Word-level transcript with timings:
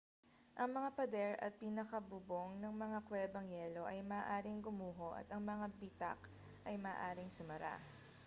ang 0.59 0.69
mga 0.77 0.89
pader 0.97 1.31
at 1.45 1.53
pinakabubong 1.61 2.51
ng 2.57 2.73
mga 2.83 2.99
kwebang 3.07 3.45
yelo 3.57 3.83
ay 3.91 3.99
maaaring 4.11 4.57
gumuho 4.67 5.09
at 5.19 5.27
ang 5.29 5.43
mga 5.51 5.65
bitak 5.79 6.19
ay 6.69 6.73
maaaring 6.85 7.29
sumara 7.37 7.75